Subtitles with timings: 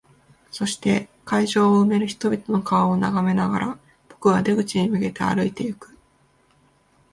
[0.49, 5.95] そして、会場を埋める人々の顔を眺めながら、僕は出口に向けて歩いていく。